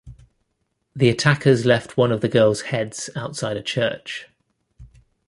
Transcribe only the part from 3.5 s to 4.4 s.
a church.